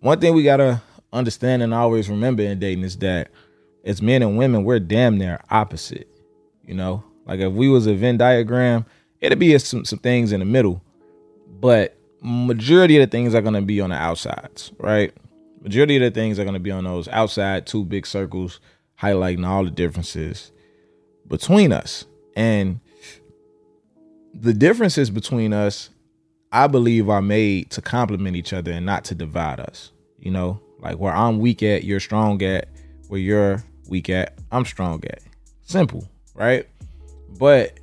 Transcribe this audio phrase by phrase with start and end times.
[0.00, 3.30] one thing we gotta understand and always remember in dating is that
[3.84, 6.08] as men and women, we're damn near opposite.
[6.66, 8.84] You know, like if we was a Venn diagram,
[9.20, 10.82] it'd be some some things in the middle,
[11.60, 15.12] but majority of the things are gonna be on the outsides, right?
[15.62, 18.60] Majority of the things are gonna be on those outside two big circles,
[19.00, 20.52] highlighting all the differences
[21.26, 22.06] between us.
[22.36, 22.80] And
[24.34, 25.90] the differences between us,
[26.52, 29.92] I believe, are made to complement each other and not to divide us.
[30.18, 32.68] You know, like where I'm weak at, you're strong at.
[33.08, 35.20] Where you're weak at, I'm strong at.
[35.62, 36.66] Simple, right?
[37.38, 37.78] But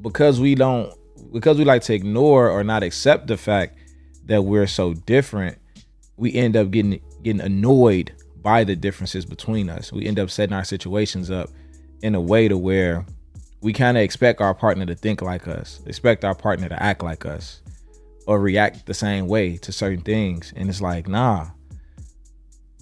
[0.00, 0.92] because we don't,
[1.32, 3.78] because we like to ignore or not accept the fact
[4.26, 5.58] that we're so different,
[6.16, 9.92] we end up getting getting annoyed by the differences between us.
[9.92, 11.50] We end up setting our situations up
[12.02, 13.04] in a way to where
[13.60, 17.02] we kind of expect our partner to think like us, expect our partner to act
[17.02, 17.60] like us,
[18.28, 20.52] or react the same way to certain things.
[20.54, 21.46] And it's like, nah.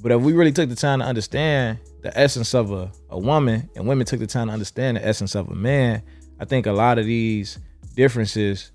[0.03, 3.71] But if we really took the time to understand the essence of a, a woman
[3.77, 6.03] and women took the time to understand the essence of a man,
[6.41, 7.61] I think a lot of these
[7.95, 8.73] differences,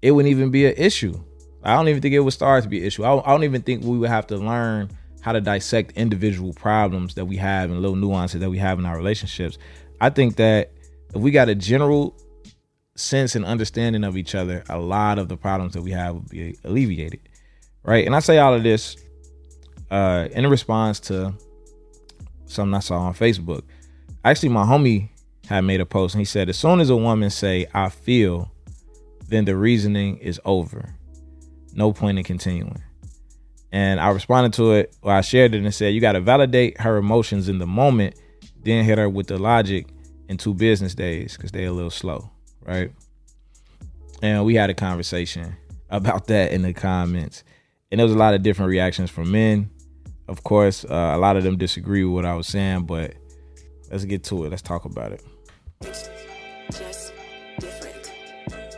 [0.00, 1.20] it wouldn't even be an issue.
[1.64, 3.04] I don't even think it would start to be an issue.
[3.04, 4.90] I don't, I don't even think we would have to learn
[5.22, 8.86] how to dissect individual problems that we have and little nuances that we have in
[8.86, 9.58] our relationships.
[10.00, 10.70] I think that
[11.12, 12.16] if we got a general
[12.96, 16.28] sense and understanding of each other, a lot of the problems that we have would
[16.28, 17.20] be alleviated.
[17.82, 18.04] Right.
[18.04, 18.96] And I say all of this
[19.90, 21.34] uh, in response to
[22.46, 23.62] something I saw on Facebook.
[24.24, 25.10] Actually, my homie
[25.48, 28.50] had made a post and he said, as soon as a woman say, I feel,
[29.28, 30.94] then the reasoning is over.
[31.72, 32.82] No point in continuing.
[33.72, 36.80] And I responded to it, or I shared it and said, you got to validate
[36.80, 38.18] her emotions in the moment,
[38.62, 39.88] then hit her with the logic
[40.28, 42.30] in two business days because they're a little slow,
[42.66, 42.92] right?
[44.22, 45.56] And we had a conversation
[45.90, 47.44] about that in the comments.
[47.90, 49.70] And there was a lot of different reactions from men.
[50.28, 53.14] Of course, uh, a lot of them disagree with what I was saying, but
[53.90, 54.50] let's get to it.
[54.50, 55.22] Let's talk about it.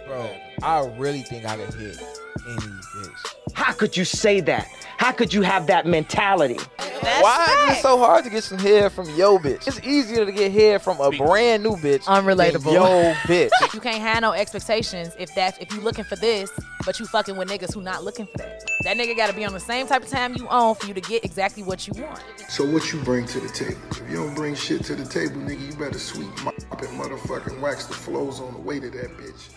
[0.06, 0.30] Bro,
[0.62, 2.02] I really think I could hit
[2.46, 3.37] any bitch.
[3.58, 4.68] How could you say that?
[4.98, 6.58] How could you have that mentality?
[7.00, 9.66] Why is it so hard to get some hair from yo bitch?
[9.66, 12.04] It's easier to get hair from a brand new bitch.
[12.04, 12.62] Unrelatable.
[12.62, 13.50] than Yo bitch.
[13.74, 16.52] You can't have no expectations if that's if you looking for this,
[16.86, 18.62] but you fucking with niggas who not looking for that.
[18.84, 21.00] That nigga gotta be on the same type of time you own for you to
[21.00, 22.22] get exactly what you want.
[22.48, 23.80] So what you bring to the table?
[23.90, 27.60] If you don't bring shit to the table, nigga, you better sweep, mop, and motherfucking
[27.60, 29.48] wax the flows on the way to that bitch.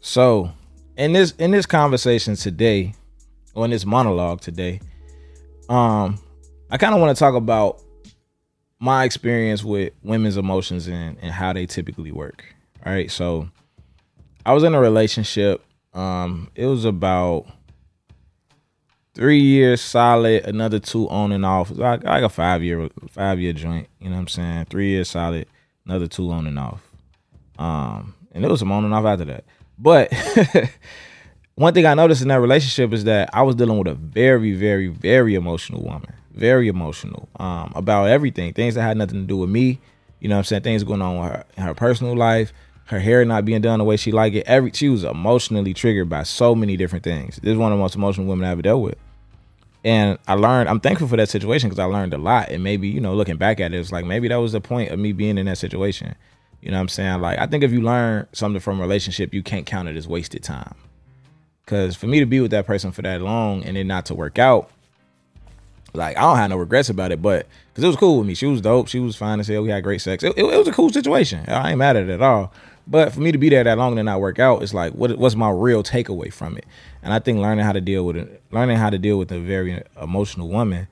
[0.00, 0.50] So,
[0.96, 2.94] in this in this conversation today,
[3.54, 4.80] or in this monologue today,
[5.68, 6.18] um,
[6.70, 7.82] I kind of want to talk about
[8.78, 12.44] my experience with women's emotions and, and how they typically work.
[12.84, 13.48] All right, so
[14.44, 15.64] I was in a relationship.
[15.94, 17.46] Um, it was about
[19.14, 21.70] three years solid, another two on and off.
[21.70, 23.88] Like, like a five year five year joint.
[23.98, 24.66] You know what I'm saying?
[24.66, 25.46] Three years solid,
[25.84, 26.82] another two on and off.
[27.58, 29.44] Um, and it was some on and off after that.
[29.78, 30.12] But
[31.54, 34.52] one thing I noticed in that relationship is that I was dealing with a very,
[34.52, 36.12] very, very emotional woman.
[36.32, 37.28] Very emotional.
[37.38, 38.52] Um, about everything.
[38.52, 39.80] Things that had nothing to do with me.
[40.20, 40.62] You know what I'm saying?
[40.62, 42.52] Things going on with her in her personal life,
[42.86, 44.46] her hair not being done the way she liked it.
[44.46, 47.36] Every she was emotionally triggered by so many different things.
[47.36, 48.98] This is one of the most emotional women I ever dealt with.
[49.84, 52.50] And I learned, I'm thankful for that situation because I learned a lot.
[52.50, 54.90] And maybe, you know, looking back at it, it's like maybe that was the point
[54.90, 56.16] of me being in that situation.
[56.60, 57.20] You know what I'm saying?
[57.20, 60.08] Like, I think if you learn something from a relationship, you can't count it as
[60.08, 60.74] wasted time.
[61.64, 64.14] Because for me to be with that person for that long and then not to
[64.14, 64.70] work out,
[65.92, 68.34] like, I don't have no regrets about it, but because it was cool with me.
[68.34, 68.88] She was dope.
[68.88, 69.62] She was fine as hell.
[69.62, 70.22] We had great sex.
[70.22, 71.44] It, it, it was a cool situation.
[71.48, 72.52] I ain't mad at it at all.
[72.86, 75.18] But for me to be there that long and not work out, it's like, what,
[75.18, 76.66] what's my real takeaway from it?
[77.02, 79.40] And I think learning how to deal with it, learning how to deal with a
[79.40, 80.86] very emotional woman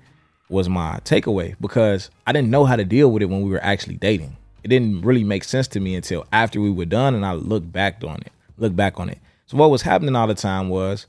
[0.48, 3.62] was my takeaway because I didn't know how to deal with it when we were
[3.62, 4.36] actually dating.
[4.64, 7.70] It didn't really make sense to me until after we were done and I looked
[7.70, 8.32] back on it.
[8.56, 9.18] Look back on it.
[9.46, 11.06] So what was happening all the time was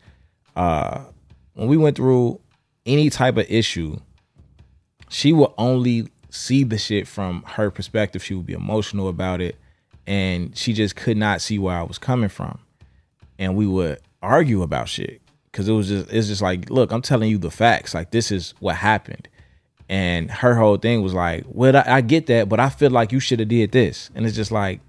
[0.58, 1.06] uh
[1.54, 2.42] when we went through
[2.86, 3.98] any type of issue,
[5.08, 8.22] she would only see the shit from her perspective.
[8.22, 9.56] She would be emotional about it
[10.06, 12.60] and she just could not see where I was coming from.
[13.40, 17.02] And we would argue about shit because it was just it's just like, look, I'm
[17.02, 17.94] telling you the facts.
[17.94, 19.30] Like this is what happened.
[19.88, 23.20] And her whole thing was like, well, I, get that, but I feel like you
[23.20, 24.10] should have did this.
[24.16, 24.80] And it's just like,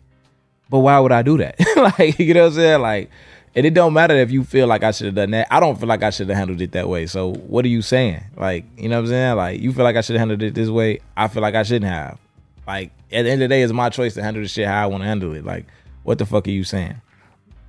[0.71, 1.57] but why would I do that?
[1.99, 2.81] like, you know what I'm saying?
[2.81, 3.11] Like,
[3.55, 5.49] and it don't matter if you feel like I should have done that.
[5.51, 7.07] I don't feel like I should have handled it that way.
[7.07, 8.23] So what are you saying?
[8.37, 9.37] Like, you know what I'm saying?
[9.37, 11.01] Like, you feel like I should have handled it this way.
[11.17, 12.19] I feel like I shouldn't have.
[12.67, 14.83] Like, at the end of the day, it's my choice to handle the shit how
[14.83, 15.45] I want to handle it.
[15.45, 15.67] Like,
[16.03, 17.01] what the fuck are you saying?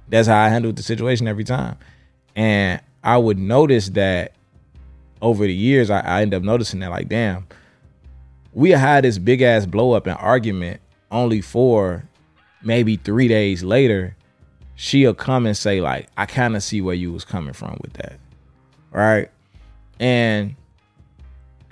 [0.09, 1.77] That's how I handled the situation every time.
[2.35, 4.33] And I would notice that
[5.21, 7.47] over the years, I, I end up noticing that like, damn,
[8.53, 10.81] we had this big ass blow up and argument
[11.11, 12.03] only for
[12.63, 14.15] maybe three days later,
[14.75, 17.93] she'll come and say, like, I kind of see where you was coming from with
[17.93, 18.19] that.
[18.91, 19.29] Right.
[19.99, 20.55] And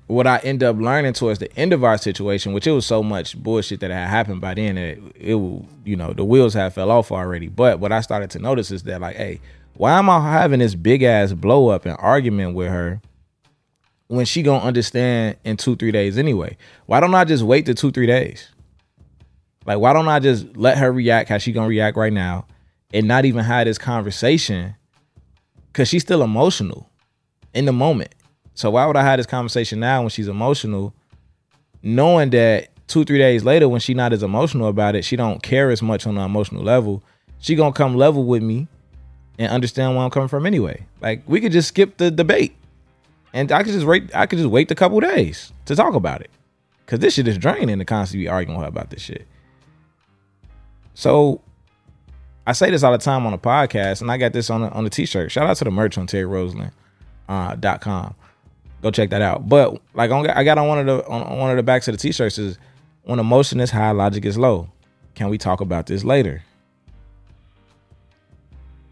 [0.08, 3.02] what I end up learning towards the end of our situation, which it was so
[3.02, 6.92] much bullshit that had happened by then, it, it you know, the wheels had fell
[6.92, 7.48] off already.
[7.48, 9.40] But what I started to notice is that, like, hey,
[9.76, 13.02] why am I having this big ass blow up and argument with her
[14.08, 16.58] when she gonna understand in two, three days anyway?
[16.86, 18.50] Why don't I just wait the two, three days?
[19.66, 22.46] Like, why don't I just let her react how she gonna react right now
[22.94, 24.76] and not even have this conversation?
[25.74, 26.90] Cause she's still emotional
[27.54, 28.14] in the moment.
[28.54, 30.94] So why would I have this conversation now when she's emotional,
[31.84, 35.44] knowing that two, three days later, when she's not as emotional about it, she don't
[35.44, 37.04] care as much on the emotional level.
[37.40, 38.68] She gonna come level with me
[39.38, 40.86] and understand where I'm coming from anyway.
[41.02, 42.56] Like we could just skip the debate.
[43.36, 46.22] And I could just wait, I could just wait a couple days to talk about
[46.22, 46.32] it.
[46.88, 49.28] Cause this shit is draining to constantly be arguing about this shit.
[50.94, 51.42] So
[52.48, 54.70] I say this all the time on the podcast, and I got this on the,
[54.70, 55.32] on the t-shirt.
[55.32, 56.72] Shout out to the merch on terryroseland.com.
[57.28, 58.14] Uh, dot com.
[58.84, 59.50] Go check that out.
[59.50, 61.98] But like I got on one of the on one of the backs of the
[61.98, 62.58] t-shirts is
[63.04, 64.70] when emotion is high, logic is low.
[65.16, 66.44] Can we talk about this later?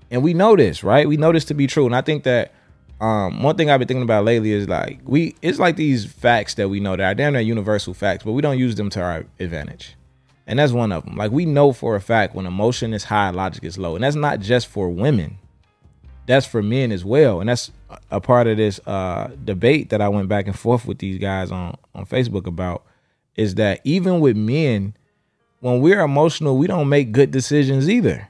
[0.10, 1.07] And we know this, right?
[1.07, 1.86] We know this to be true.
[1.86, 2.54] And I think that
[3.03, 6.53] um, one thing I've been thinking about lately is like we it's like these facts
[6.53, 9.01] that we know that are damn near universal facts, but we don't use them to
[9.01, 9.95] our advantage.
[10.47, 11.17] And that's one of them.
[11.17, 13.95] Like we know for a fact when emotion is high, logic is low.
[13.95, 15.38] And that's not just for women.
[16.27, 17.41] That's for men as well.
[17.41, 17.71] And that's
[18.09, 21.51] a part of this uh, debate that I went back and forth with these guys
[21.51, 22.85] on on Facebook about
[23.35, 24.95] is that even with men,
[25.59, 28.29] when we're emotional, we don't make good decisions either.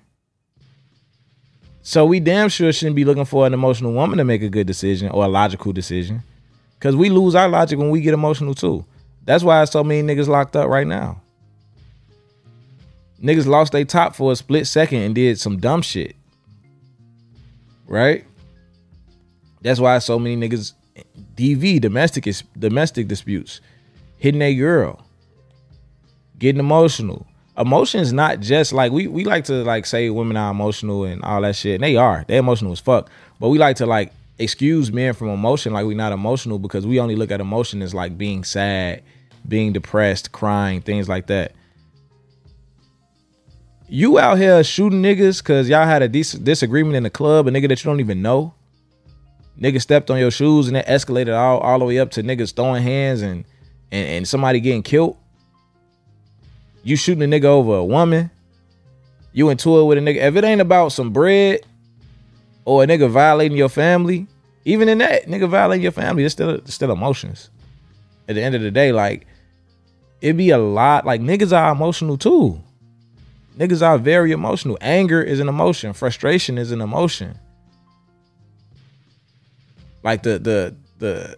[1.85, 4.65] So we damn sure shouldn't be looking for an emotional woman to make a good
[4.65, 6.23] decision or a logical decision.
[6.79, 8.85] Cause we lose our logic when we get emotional too.
[9.25, 11.21] That's why so many niggas locked up right now.
[13.21, 16.15] Niggas lost their top for a split second and did some dumb shit.
[17.85, 18.25] Right?
[19.61, 20.73] That's why so many niggas
[21.35, 22.27] DV domestic
[22.57, 23.59] domestic disputes,
[24.17, 25.05] hitting a girl,
[26.39, 27.25] getting emotional.
[27.57, 31.41] Emotions not just like we we like to like say women are emotional and all
[31.41, 31.75] that shit.
[31.75, 32.25] And they are.
[32.27, 33.09] They emotional as fuck.
[33.39, 36.99] But we like to like excuse men from emotion like we not emotional because we
[36.99, 39.03] only look at emotion as like being sad,
[39.47, 41.53] being depressed, crying, things like that.
[43.87, 47.51] You out here shooting niggas because y'all had a dis- disagreement in the club, a
[47.51, 48.55] nigga that you don't even know.
[49.59, 52.55] Nigga stepped on your shoes and it escalated all, all the way up to niggas
[52.55, 53.45] throwing hands and,
[53.91, 55.17] and, and somebody getting killed.
[56.83, 58.29] You shooting a nigga over a woman.
[59.31, 60.17] You into it with a nigga.
[60.17, 61.61] If it ain't about some bread
[62.65, 64.27] or a nigga violating your family,
[64.65, 67.49] even in that, nigga violating your family, it's still it's still emotions.
[68.27, 69.25] At the end of the day, like
[70.21, 71.05] it be a lot.
[71.05, 72.61] Like niggas are emotional too.
[73.57, 74.77] Niggas are very emotional.
[74.81, 75.93] Anger is an emotion.
[75.93, 77.37] Frustration is an emotion.
[80.03, 81.37] Like the the the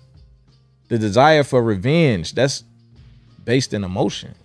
[0.88, 2.64] the desire for revenge, that's
[3.44, 4.36] based in emotion.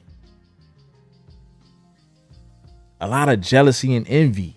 [3.00, 4.56] A lot of jealousy and envy.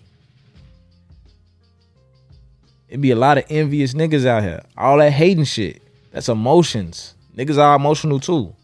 [2.88, 4.62] It'd be a lot of envious niggas out here.
[4.76, 5.82] All that hating shit.
[6.12, 7.14] That's emotions.
[7.36, 8.54] Niggas are emotional too.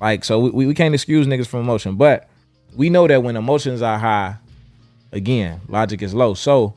[0.00, 2.28] Like, so we, we can't excuse niggas from emotion, but
[2.76, 4.36] we know that when emotions are high,
[5.12, 6.34] again, logic is low.
[6.34, 6.74] So,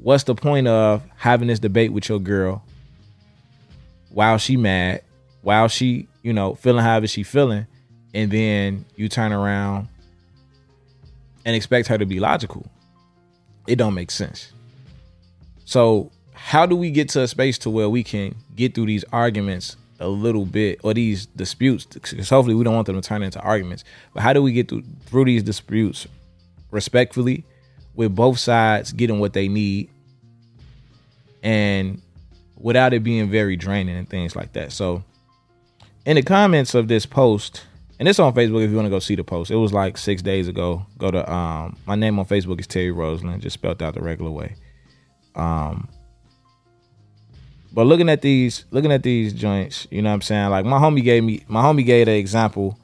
[0.00, 2.64] what's the point of having this debate with your girl
[4.10, 5.02] while she mad,
[5.42, 7.66] while she, you know, feeling however she feeling,
[8.16, 9.88] and then you turn around
[11.44, 12.66] and expect her to be logical?
[13.66, 14.52] It don't make sense.
[15.66, 19.04] So, how do we get to a space to where we can get through these
[19.12, 23.22] arguments a little bit or these disputes because hopefully we don't want them to turn
[23.22, 23.82] into arguments
[24.12, 26.06] but how do we get through, through these disputes
[26.70, 27.44] respectfully
[27.94, 29.88] with both sides getting what they need
[31.42, 32.02] and
[32.58, 35.02] without it being very draining and things like that so
[36.04, 37.62] in the comments of this post
[37.98, 39.96] and it's on facebook if you want to go see the post it was like
[39.96, 43.82] six days ago go to um my name on facebook is terry roseland just spelled
[43.82, 44.54] out the regular way
[45.34, 45.88] um
[47.76, 50.48] but looking at these, looking at these joints, you know what I'm saying?
[50.48, 52.80] Like my homie gave me, my homie gave an example.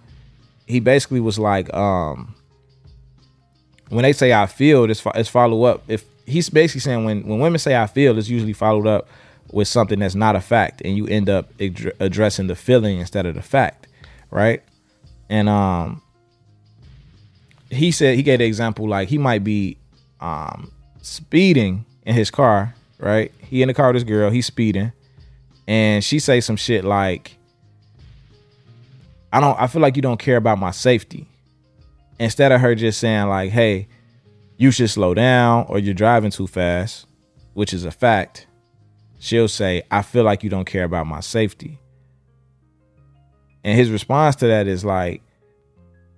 [0.67, 2.35] He basically was like, um,
[3.89, 5.83] when they say I feel, it's, it's follow up.
[5.89, 9.09] If he's basically saying when when women say I feel, it's usually followed up
[9.51, 13.25] with something that's not a fact, and you end up ad- addressing the feeling instead
[13.25, 13.89] of the fact,
[14.31, 14.63] right?
[15.33, 16.03] And um,
[17.71, 19.79] he said he gave the example like he might be
[20.21, 20.71] um
[21.01, 23.33] speeding in his car, right?
[23.39, 24.93] He in the car with this girl, he's speeding,
[25.67, 27.39] and she say some shit like,
[29.33, 31.27] I don't I feel like you don't care about my safety.
[32.19, 33.89] Instead of her just saying, like, hey,
[34.59, 37.07] you should slow down or you're driving too fast,
[37.55, 38.47] which is a fact,
[39.19, 41.79] she'll say, I feel like you don't care about my safety.
[43.65, 45.23] And his response to that is like,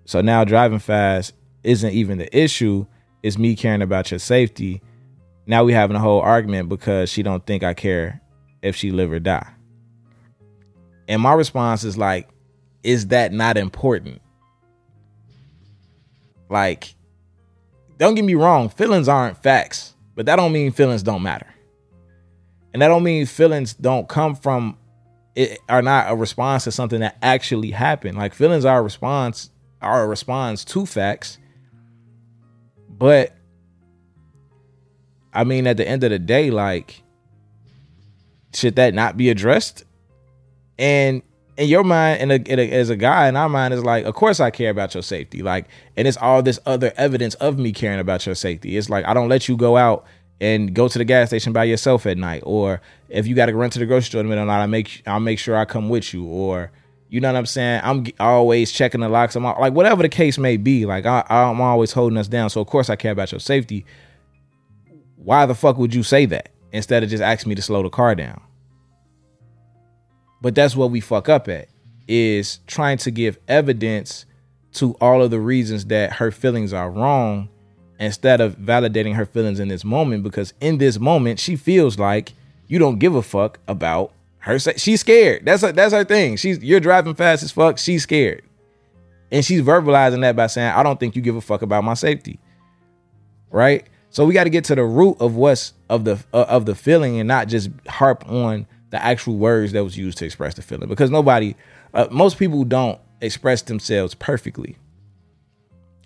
[0.06, 2.86] so now driving fast isn't even the issue.
[3.22, 4.82] It's me caring about your safety.
[5.46, 8.20] Now we having a whole argument because she don't think I care
[8.62, 9.50] if she live or die.
[11.08, 12.28] And my response is like,
[12.82, 14.20] is that not important?
[16.48, 16.94] Like,
[17.98, 21.46] don't get me wrong, feelings aren't facts, but that don't mean feelings don't matter.
[22.72, 24.76] And that don't mean feelings don't come from
[25.34, 28.16] it are not a response to something that actually happened.
[28.16, 29.50] Like feelings are a response
[29.82, 31.38] are a response to facts.
[32.88, 33.36] But
[35.32, 37.02] I mean at the end of the day, like
[38.54, 39.84] should that not be addressed?
[40.78, 41.22] And
[41.56, 44.50] in your mind, and as a guy in our mind, is like, of course I
[44.50, 45.42] care about your safety.
[45.42, 48.76] Like, and it's all this other evidence of me caring about your safety.
[48.76, 50.04] It's like I don't let you go out
[50.44, 53.54] and go to the gas station by yourself at night, or if you got to
[53.54, 55.38] run to the grocery store in the middle of the night, I make I'll make
[55.38, 56.70] sure I come with you, or
[57.08, 57.80] you know what I'm saying?
[57.82, 59.36] I'm always checking the locks.
[59.36, 60.84] I'm like whatever the case may be.
[60.84, 62.50] Like I, I'm always holding us down.
[62.50, 63.86] So of course I care about your safety.
[65.16, 67.88] Why the fuck would you say that instead of just asking me to slow the
[67.88, 68.42] car down?
[70.42, 71.68] But that's what we fuck up at
[72.06, 74.26] is trying to give evidence
[74.74, 77.48] to all of the reasons that her feelings are wrong
[77.98, 82.32] instead of validating her feelings in this moment because in this moment she feels like
[82.66, 85.44] you don't give a fuck about her she's scared.
[85.46, 86.36] That's her, that's her thing.
[86.36, 87.78] She's you're driving fast as fuck.
[87.78, 88.42] She's scared.
[89.30, 91.94] And she's verbalizing that by saying i don't think you give a fuck about my
[91.94, 92.38] safety.
[93.50, 93.86] Right?
[94.10, 96.74] So we got to get to the root of what's of the uh, of the
[96.74, 100.62] feeling and not just harp on the actual words that was used to express the
[100.62, 101.54] feeling because nobody
[101.94, 104.76] uh, most people don't express themselves perfectly.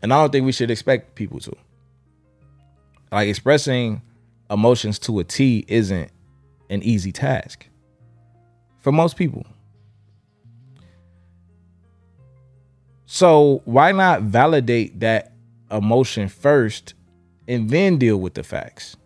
[0.00, 1.57] And i don't think we should expect people to
[3.11, 4.03] like expressing
[4.50, 6.11] emotions to a t isn't
[6.71, 7.67] an easy task
[8.81, 9.47] for most people
[13.07, 15.33] so why not validate that
[15.71, 16.95] emotion first
[17.47, 18.97] and then deal with the facts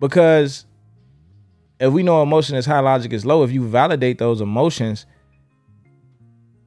[0.00, 0.66] because
[1.80, 5.06] if we know emotion is high, logic is low, if you validate those emotions,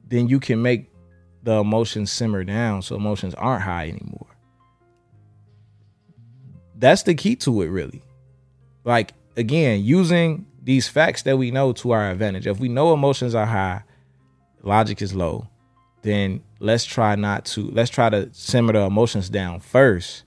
[0.06, 0.90] then you can make
[1.42, 4.26] the emotions simmer down so emotions aren't high anymore.
[6.78, 8.02] That's the key to it, really.
[8.84, 12.46] Like, again, using these facts that we know to our advantage.
[12.46, 13.82] If we know emotions are high,
[14.62, 15.48] logic is low,
[16.02, 20.24] then let's try not to, let's try to simmer the emotions down first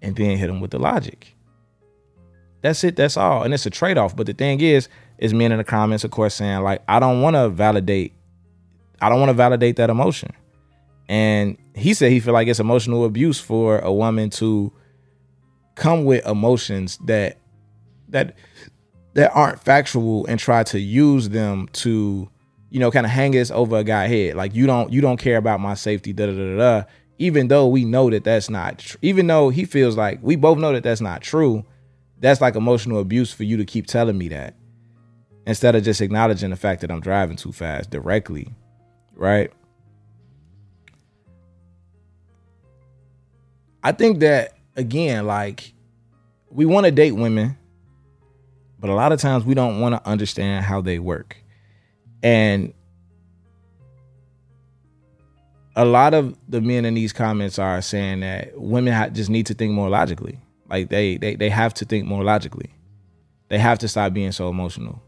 [0.00, 1.36] and then hit them with the logic.
[2.62, 2.96] That's it.
[2.96, 3.42] That's all.
[3.42, 4.16] And it's a trade off.
[4.16, 7.20] But the thing is, is men in the comments, of course, saying like, I don't
[7.20, 8.14] want to validate.
[9.00, 10.30] I don't want to validate that emotion.
[11.08, 14.72] And he said he feel like it's emotional abuse for a woman to
[15.78, 17.38] come with emotions that
[18.08, 18.34] that
[19.14, 22.28] that aren't factual and try to use them to,
[22.70, 24.36] you know, kind of hang us over a guy head.
[24.36, 26.12] Like you don't you don't care about my safety.
[26.12, 26.86] Da da da da.
[27.18, 28.78] Even though we know that that's not.
[28.78, 31.64] Tr- even though he feels like we both know that that's not true
[32.20, 34.54] that's like emotional abuse for you to keep telling me that
[35.46, 38.52] instead of just acknowledging the fact that I'm driving too fast directly,
[39.14, 39.52] right?
[43.82, 45.74] I think that again, like
[46.50, 47.58] we want to date women,
[48.80, 51.36] but a lot of times we don't want to understand how they work.
[52.22, 52.72] And
[55.76, 59.54] a lot of the men in these comments are saying that women just need to
[59.54, 60.38] think more logically.
[60.70, 62.70] Like they they they have to think more logically.
[63.48, 65.02] They have to stop being so emotional.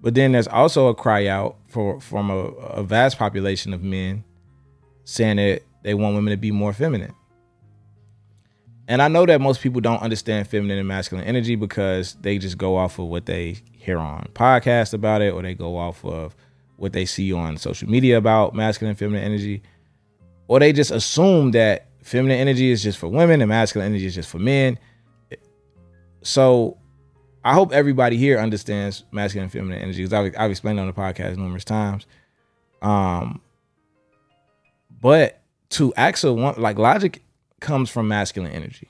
[0.00, 4.24] But then there's also a cry out for from a, a vast population of men
[5.04, 7.14] saying that they want women to be more feminine.
[8.88, 12.56] And I know that most people don't understand feminine and masculine energy because they just
[12.56, 16.36] go off of what they hear on podcasts about it or they go off of
[16.76, 19.62] what they see on social media about masculine and feminine energy.
[20.46, 24.14] Or they just assume that feminine energy is just for women and masculine energy is
[24.14, 24.78] just for men.
[26.22, 26.78] So
[27.44, 30.92] I hope everybody here understands masculine and feminine energy because I've, I've explained on the
[30.92, 32.06] podcast numerous times.
[32.82, 33.40] Um,
[35.00, 35.40] but
[35.70, 37.22] to actually want like logic
[37.60, 38.88] comes from masculine energy.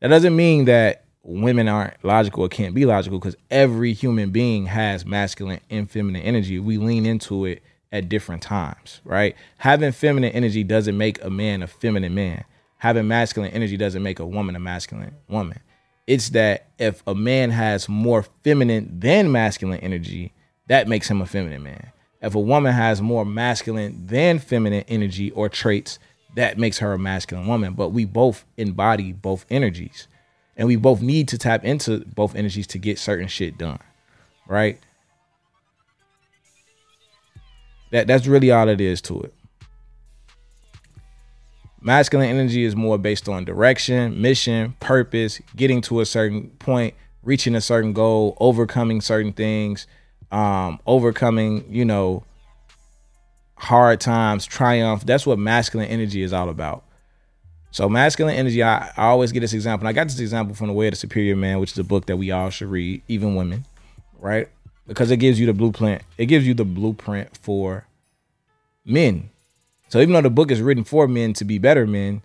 [0.00, 4.66] That doesn't mean that women aren't logical or can't be logical because every human being
[4.66, 6.58] has masculine and feminine energy.
[6.58, 9.36] We lean into it at different times, right?
[9.58, 12.44] Having feminine energy doesn't make a man a feminine man.
[12.78, 15.60] Having masculine energy doesn't make a woman a masculine woman.
[16.06, 20.32] It's that if a man has more feminine than masculine energy,
[20.68, 21.92] that makes him a feminine man.
[22.22, 25.98] If a woman has more masculine than feminine energy or traits,
[26.34, 27.74] that makes her a masculine woman.
[27.74, 30.08] But we both embody both energies.
[30.56, 33.78] And we both need to tap into both energies to get certain shit done.
[34.46, 34.78] Right?
[37.90, 39.34] That that's really all it is to it.
[41.82, 47.54] Masculine energy is more based on direction, mission, purpose, getting to a certain point, reaching
[47.54, 49.86] a certain goal, overcoming certain things,
[50.30, 52.22] um, overcoming, you know,
[53.60, 55.04] hard times, triumph.
[55.06, 56.84] That's what masculine energy is all about.
[57.70, 59.86] So masculine energy, I, I always get this example.
[59.86, 61.84] And I got this example from The Way of the Superior Man, which is a
[61.84, 63.64] book that we all should read, even women,
[64.18, 64.48] right?
[64.88, 66.02] Because it gives you the blueprint.
[66.18, 67.86] It gives you the blueprint for
[68.84, 69.30] men
[69.90, 72.22] so even though the book is written for men to be better men,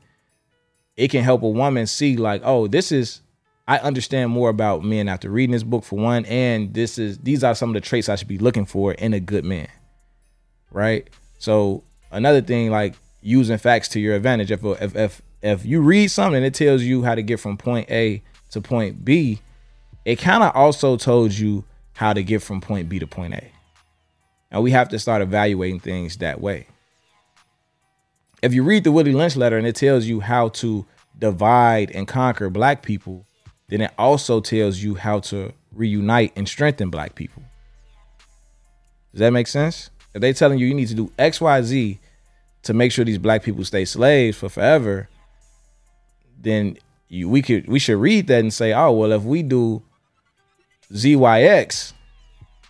[0.95, 3.21] it can help a woman see like, oh, this is
[3.67, 7.43] I understand more about men after reading this book for one, and this is these
[7.43, 9.67] are some of the traits I should be looking for in a good man.
[10.71, 11.09] Right?
[11.37, 14.51] So another thing like using facts to your advantage.
[14.51, 17.57] If if if if you read something and it tells you how to get from
[17.57, 19.39] point A to point B,
[20.05, 21.63] it kind of also told you
[21.93, 23.43] how to get from point B to point A.
[24.51, 26.67] And we have to start evaluating things that way
[28.45, 30.85] if you read the Willie Lynch letter and it tells you how to
[31.17, 33.25] divide and conquer black people,
[33.69, 37.41] then it also tells you how to reunite and strengthen black people.
[39.11, 39.89] Does that make sense?
[40.15, 41.99] If they telling you you need to do X, Y, Z
[42.63, 45.07] to make sure these black people stay slaves for forever,
[46.41, 46.77] then
[47.09, 49.83] you, we could we should read that and say, oh well, if we do
[50.91, 51.93] Z, Y, X,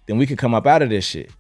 [0.08, 1.32] then we could come up out of this shit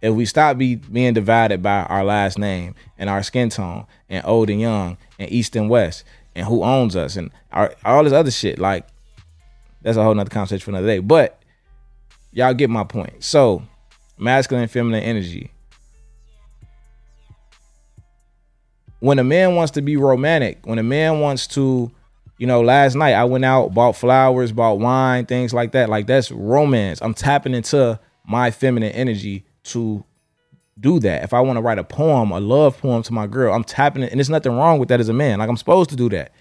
[0.00, 4.24] if we stop be, being divided by our last name and our skin tone and
[4.24, 6.04] old and young and east and west
[6.34, 8.86] and who owns us and our, all this other shit, like
[9.82, 10.98] that's a whole nother conversation for another day.
[11.00, 11.37] But
[12.32, 13.24] y'all get my point.
[13.24, 13.62] So
[14.18, 15.50] masculine feminine energy.
[19.00, 21.90] When a man wants to be romantic, when a man wants to,
[22.38, 25.88] you know, last night I went out, bought flowers, bought wine, things like that.
[25.88, 27.00] Like that's romance.
[27.00, 30.04] I'm tapping into my feminine energy to
[30.80, 31.22] do that.
[31.22, 34.02] If I want to write a poem, a love poem to my girl, I'm tapping
[34.02, 35.38] it, and there's nothing wrong with that as a man.
[35.38, 36.32] Like I'm supposed to do that.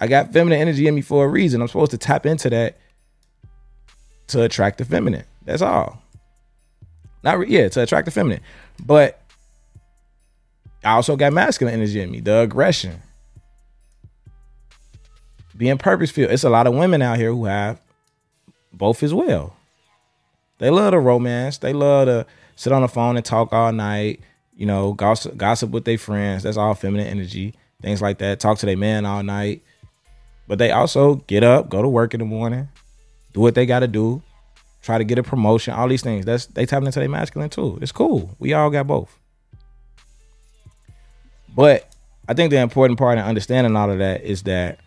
[0.00, 1.60] I got feminine energy in me for a reason.
[1.60, 2.78] I'm supposed to tap into that
[4.28, 5.24] to attract the feminine.
[5.44, 6.02] That's all.
[7.22, 8.40] Not re- yeah, to attract the feminine.
[8.84, 9.20] But
[10.84, 13.02] I also got masculine energy in me, the aggression.
[15.56, 16.24] Being purposeful.
[16.24, 17.80] It's a lot of women out here who have
[18.72, 19.56] both as well.
[20.58, 21.58] They love the romance.
[21.58, 24.20] They love to sit on the phone and talk all night.
[24.56, 26.42] You know, gossip, gossip with their friends.
[26.44, 27.54] That's all feminine energy.
[27.80, 28.40] Things like that.
[28.40, 29.62] Talk to their man all night.
[30.46, 32.68] But they also get up, go to work in the morning,
[33.32, 34.22] do what they got to do,
[34.82, 35.74] try to get a promotion.
[35.74, 36.24] All these things.
[36.24, 37.78] That's they tapping into their masculine too.
[37.80, 38.34] It's cool.
[38.38, 39.18] We all got both.
[41.54, 41.88] But
[42.28, 44.78] I think the important part in understanding all of that is that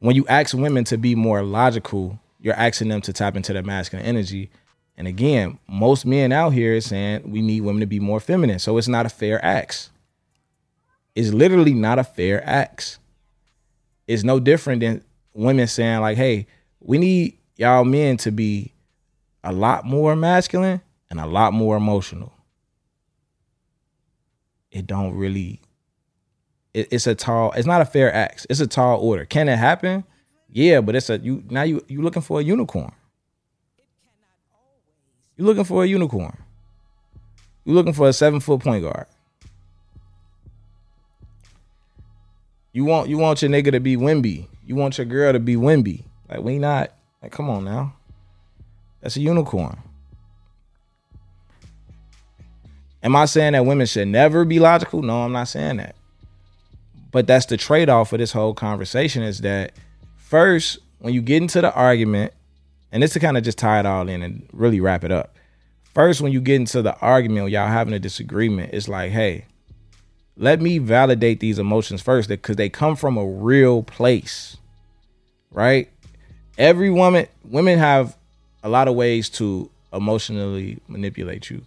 [0.00, 3.62] when you ask women to be more logical you're asking them to tap into their
[3.62, 4.50] masculine energy.
[4.96, 8.58] And again, most men out here is saying we need women to be more feminine.
[8.58, 9.90] So it's not a fair axe.
[11.14, 12.98] It's literally not a fair axe.
[14.08, 16.46] It's no different than women saying, like, hey,
[16.84, 18.72] we need y'all men to be
[19.44, 22.32] a lot more masculine and a lot more emotional.
[24.70, 25.60] It don't really,
[26.74, 28.46] it, it's a tall, it's not a fair axe.
[28.48, 29.24] It's a tall order.
[29.24, 30.04] Can it happen?
[30.50, 32.92] Yeah, but it's a you now you you looking for a unicorn.
[35.36, 36.36] You're looking for a unicorn.
[37.64, 39.06] You're looking for a seven foot point guard.
[42.72, 44.46] You want you want your nigga to be Wemby.
[44.64, 46.04] You want your girl to be Wemby.
[46.32, 46.92] Like we not
[47.22, 47.94] like come on now.
[49.02, 49.76] That's a unicorn.
[53.02, 55.02] Am I saying that women should never be logical?
[55.02, 55.94] No, I'm not saying that.
[57.10, 59.72] But that's the trade-off of this whole conversation is that
[60.16, 62.32] first, when you get into the argument,
[62.92, 65.36] and this to kind of just tie it all in and really wrap it up.
[65.92, 69.44] First, when you get into the argument, y'all having a disagreement, it's like, hey,
[70.38, 74.56] let me validate these emotions first because they come from a real place,
[75.50, 75.90] right?
[76.58, 78.16] Every woman, women have
[78.62, 81.62] a lot of ways to emotionally manipulate you,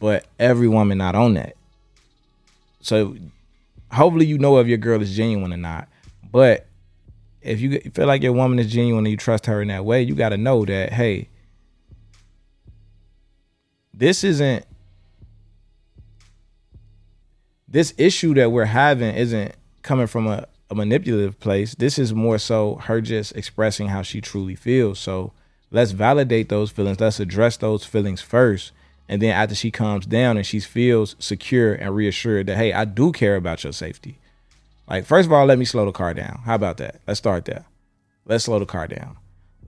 [0.00, 1.56] but every woman not on that.
[2.80, 3.16] So
[3.92, 5.88] hopefully you know if your girl is genuine or not.
[6.30, 6.66] But
[7.42, 10.02] if you feel like your woman is genuine and you trust her in that way,
[10.02, 11.28] you got to know that hey,
[13.92, 14.64] this isn't
[17.68, 21.74] this issue that we're having isn't coming from a, a manipulative place.
[21.74, 24.98] This is more so her just expressing how she truly feels.
[24.98, 25.32] So
[25.70, 26.98] let's validate those feelings.
[26.98, 28.72] Let's address those feelings first.
[29.08, 32.86] And then after she calms down and she feels secure and reassured that, hey, I
[32.86, 34.18] do care about your safety.
[34.88, 36.40] Like, first of all, let me slow the car down.
[36.44, 37.00] How about that?
[37.06, 37.66] Let's start there.
[38.24, 39.16] Let's slow the car down.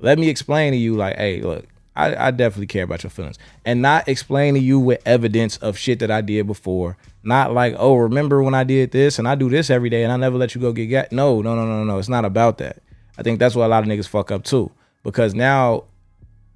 [0.01, 3.39] Let me explain to you, like, hey, look, I, I definitely care about your feelings.
[3.65, 6.97] And not explain to you with evidence of shit that I did before.
[7.23, 10.13] Not like, oh, remember when I did this and I do this every day and
[10.13, 11.13] I never let you go get got.
[11.13, 11.99] No, no, no, no, no.
[11.99, 12.83] It's not about that.
[13.17, 14.71] I think that's what a lot of niggas fuck up too.
[15.05, 15.85] Because now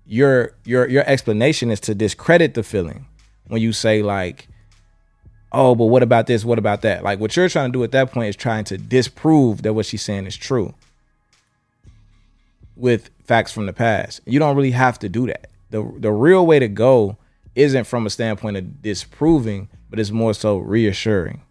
[0.06, 3.06] your your your explanation is to discredit the feeling
[3.46, 4.48] when you say like,
[5.52, 6.44] oh, but what about this?
[6.44, 7.04] What about that?
[7.04, 9.86] Like what you're trying to do at that point is trying to disprove that what
[9.86, 10.74] she's saying is true
[12.78, 14.20] with facts from the past.
[14.24, 15.50] You don't really have to do that.
[15.70, 17.16] The the real way to go
[17.54, 21.42] isn't from a standpoint of disproving, but it's more so reassuring.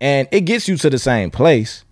[0.00, 1.84] And it gets you to the same place.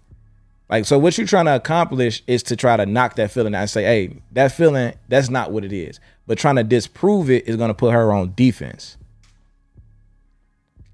[0.68, 3.60] Like so what you're trying to accomplish is to try to knock that feeling out
[3.62, 7.46] and say, "Hey, that feeling that's not what it is." But trying to disprove it
[7.46, 8.96] is going to put her on defense.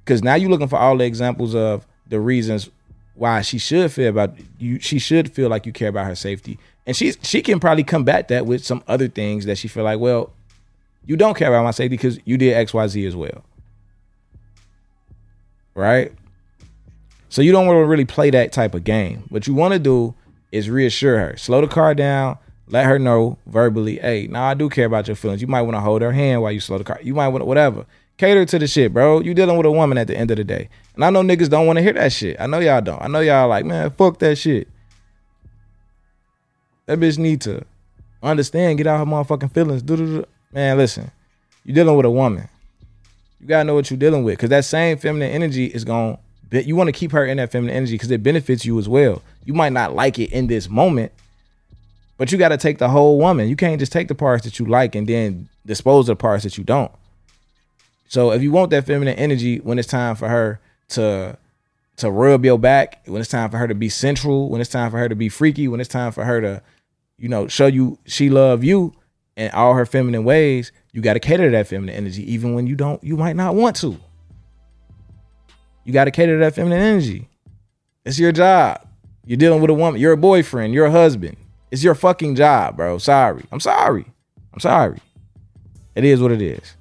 [0.05, 2.71] Cuz now you're looking for all the examples of the reasons
[3.15, 6.59] why she should feel about you she should feel like you care about her safety
[6.89, 10.01] and she's she can probably combat that with some other things that she feel like,
[10.01, 10.33] well,
[11.05, 13.45] you don't care about my safety because you did XYZ as well.
[15.75, 16.13] Right?
[17.29, 19.25] So you don't want to really play that type of game.
[19.29, 20.15] What you want to do
[20.51, 21.37] is reassure her.
[21.37, 22.39] Slow the car down.
[22.69, 25.41] Let her know verbally, hey, now nah, I do care about your feelings.
[25.41, 26.99] You might want to hold her hand while you slow the car.
[27.03, 27.85] You might want whatever.
[28.17, 29.21] Cater to the shit, bro.
[29.21, 30.69] You dealing with a woman at the end of the day.
[30.95, 32.39] And I know niggas don't want to hear that shit.
[32.41, 33.01] I know y'all don't.
[33.01, 34.69] I know y'all like, man, fuck that shit.
[36.89, 37.67] That bitch need to
[38.23, 39.83] understand, get out her motherfucking feelings.
[40.55, 41.11] Man, listen,
[41.63, 42.49] you dealing with a woman.
[43.43, 46.17] You gotta know what you're dealing with, cause that same feminine energy is going.
[46.51, 49.21] You want to keep her in that feminine energy because it benefits you as well.
[49.45, 51.13] You might not like it in this moment,
[52.17, 53.51] but you got to take the whole woman.
[53.51, 56.45] You can't just take the parts that you like and then dispose of the parts
[56.45, 56.91] that you don't.
[58.09, 61.37] So if you want that feminine energy when it's time for her to
[61.99, 64.91] to rub your back, when it's time for her to be central, when it's time
[64.91, 66.63] for her to be freaky, when it's time for her to
[67.19, 68.93] you know, show you she love you
[69.37, 72.67] and all her feminine ways, you got to cater to that feminine energy, even when
[72.67, 73.99] you don't, you might not want to.
[75.85, 77.29] You got to cater to that feminine energy.
[78.05, 78.87] It's your job.
[79.25, 80.01] You're dealing with a woman.
[80.01, 80.75] You're a boyfriend.
[80.75, 81.37] You're a husband.
[81.71, 82.99] It's your fucking job, bro.
[82.99, 83.45] Sorry.
[83.53, 84.07] I'm sorry.
[84.53, 84.99] I'm sorry.
[85.95, 86.77] It is what it is.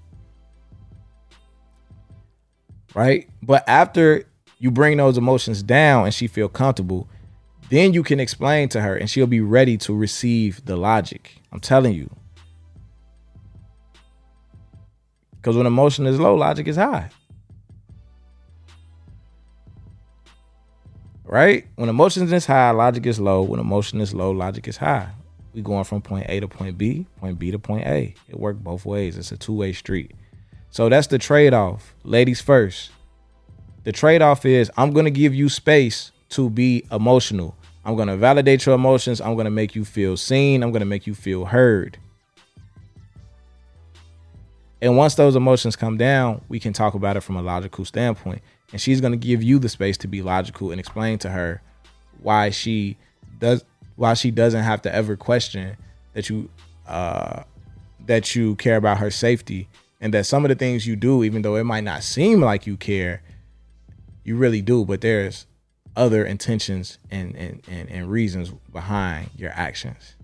[2.96, 3.30] Right?
[3.44, 4.24] But after
[4.60, 7.08] you bring those emotions down and she feel comfortable,
[7.70, 11.42] then you can explain to her and she'll be ready to receive the logic.
[11.52, 12.10] I'm telling you.
[15.36, 17.10] Because when emotion is low, logic is high.
[21.24, 21.68] Right?
[21.76, 23.42] When emotion is high, logic is low.
[23.42, 25.10] When emotion is low, logic is high.
[25.54, 28.14] We going from point A to point B, point B to point A.
[28.30, 29.18] It worked both ways.
[29.18, 30.12] It's a two-way street.
[30.70, 31.96] So that's the trade-off.
[32.04, 32.92] Ladies first.
[33.84, 37.56] The trade-off is I'm to give you space to be emotional.
[37.86, 39.22] I'm going to validate your emotions.
[39.22, 40.62] I'm going to make you feel seen.
[40.62, 41.98] I'm going to make you feel heard.
[44.82, 48.42] And once those emotions come down, we can talk about it from a logical standpoint.
[48.72, 51.62] And she's going to give you the space to be logical and explain to her
[52.22, 52.98] why she
[53.40, 53.64] does
[53.96, 55.78] why she doesn't have to ever question
[56.14, 56.50] that you
[56.88, 57.44] uh
[58.06, 59.68] that you care about her safety
[60.02, 62.66] and that some of the things you do even though it might not seem like
[62.66, 63.22] you care
[64.24, 65.46] you really do but there's
[65.98, 70.16] other intentions and, and, and, and reasons behind your actions.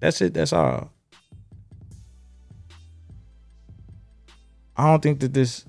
[0.00, 0.34] That's it.
[0.34, 0.90] That's all.
[4.76, 5.64] I don't think that this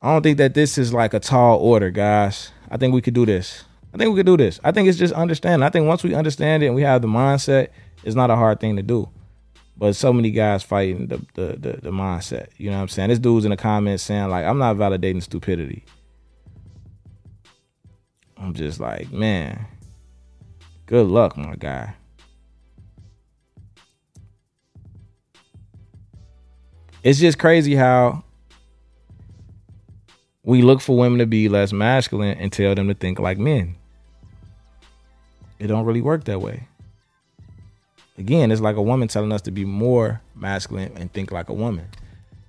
[0.00, 2.52] I don't think that this is like a tall order, guys.
[2.70, 3.64] I think we could do this.
[3.92, 4.60] I think we could do this.
[4.62, 5.64] I think it's just understanding.
[5.64, 7.68] I think once we understand it and we have the mindset,
[8.04, 9.08] it's not a hard thing to do.
[9.78, 12.48] But so many guys fighting the, the the the, mindset.
[12.56, 13.10] You know what I'm saying?
[13.10, 15.84] This dude's in the comments saying like, I'm not validating stupidity.
[18.36, 19.66] I'm just like, man,
[20.86, 21.94] good luck, my guy.
[27.04, 28.24] It's just crazy how
[30.42, 33.76] we look for women to be less masculine and tell them to think like men.
[35.60, 36.66] It don't really work that way
[38.18, 41.54] again, it's like a woman telling us to be more masculine and think like a
[41.54, 41.86] woman.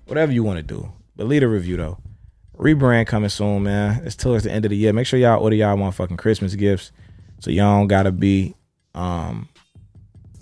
[0.06, 0.92] Whatever you want to do.
[1.16, 1.98] But leave a review though.
[2.58, 4.02] Rebrand coming soon, man.
[4.04, 4.92] It's towards the end of the year.
[4.92, 6.92] Make sure y'all order y'all motherfucking Christmas gifts.
[7.38, 8.54] So y'all don't gotta be
[8.94, 9.48] um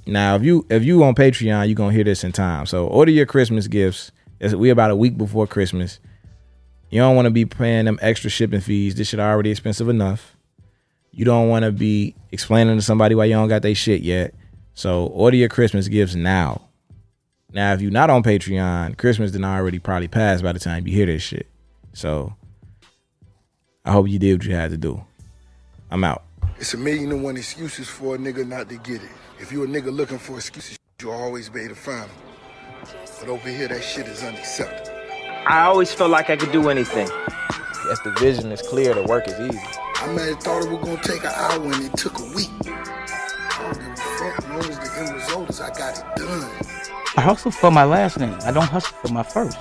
[0.07, 2.65] now if you if you on Patreon, you gonna hear this in time.
[2.67, 4.11] So order your Christmas gifts.
[4.41, 6.01] We about a week before Christmas.
[6.93, 8.95] You don't want to be paying them extra shipping fees.
[8.95, 10.37] This shit already expensive enough.
[11.11, 14.35] You don't want to be explaining to somebody why you don't got their shit yet.
[14.75, 16.61] So order your Christmas gifts now.
[17.51, 20.93] Now, if you're not on Patreon, Christmas did already probably pass by the time you
[20.93, 21.47] hear this shit.
[21.95, 22.35] So
[23.87, 25.03] I hope you did what you had to do.
[25.91, 26.25] I'm out.
[26.59, 29.11] It's a million and one excuses for a nigga not to get it.
[29.41, 32.17] If you a nigga looking for excuses, you'll always be able to find them.
[33.19, 34.92] But over here, that shit is unacceptable.
[35.47, 37.09] I always felt like I could do anything.
[37.09, 38.95] Yes, the vision is clear.
[38.95, 39.59] The work is easy.
[39.97, 42.49] I might have thought it was gonna take an hour and it took a week.
[42.65, 44.39] I don't give a fuck.
[44.39, 46.51] As long as the end result is I got it done.
[47.17, 48.37] I hustle for my last name.
[48.45, 49.59] I don't hustle for my first.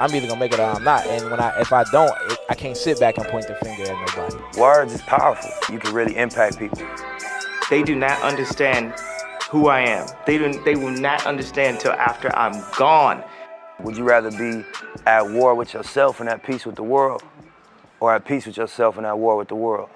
[0.00, 1.06] I'm either gonna make it or I'm not.
[1.06, 3.84] And when I, if I don't, it, I can't sit back and point the finger
[3.90, 4.60] at nobody.
[4.60, 5.50] Words is powerful.
[5.72, 6.82] You can really impact people.
[7.70, 8.94] They do not understand
[9.50, 10.06] who I am.
[10.26, 10.62] They don't.
[10.64, 13.24] They will not understand till after I'm gone.
[13.82, 14.64] Would you rather be
[15.06, 17.24] at war with yourself and at peace with the world,
[17.98, 19.90] or at peace with yourself and at war with the world?